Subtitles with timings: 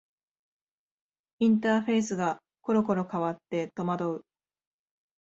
[1.37, 4.25] インターフェースがころころ変わって戸惑う